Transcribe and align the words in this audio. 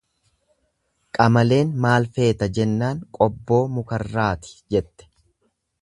Qamaleen 1.17 1.69
maal 1.85 2.09
feeta 2.15 2.49
jennaan 2.55 3.05
qobboo 3.19 3.63
mukarraati 3.77 4.57
jette. 4.77 5.13